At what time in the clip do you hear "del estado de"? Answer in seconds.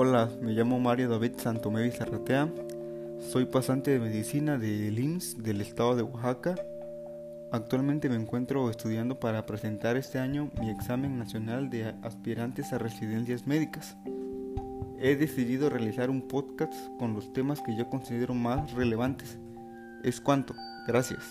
5.42-6.04